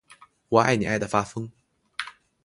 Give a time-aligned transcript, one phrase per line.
[0.49, 1.51] 我爱你爱的发疯